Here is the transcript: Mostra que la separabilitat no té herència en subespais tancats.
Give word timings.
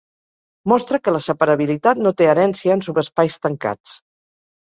Mostra 0.71 0.99
que 1.07 1.11
la 1.15 1.19
separabilitat 1.25 2.01
no 2.05 2.13
té 2.21 2.29
herència 2.31 2.77
en 2.77 2.83
subespais 2.87 3.39
tancats. 3.47 3.93